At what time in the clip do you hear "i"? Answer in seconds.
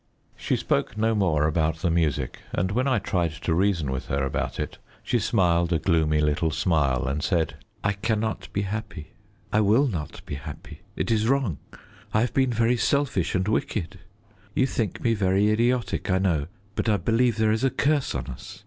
2.87-2.97, 7.83-7.93, 9.53-9.61, 12.15-12.21, 16.09-16.17, 16.89-16.97